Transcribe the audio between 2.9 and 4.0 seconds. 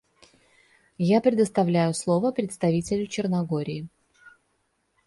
Черногории.